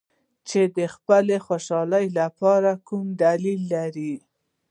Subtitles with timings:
[0.47, 4.13] چې د خپلې خوشحالۍ لپاره کم دلیل لري.